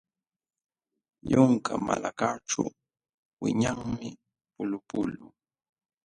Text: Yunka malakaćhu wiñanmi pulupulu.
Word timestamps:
Yunka 1.31 1.71
malakaćhu 1.87 2.63
wiñanmi 3.41 4.09
pulupulu. 4.53 5.25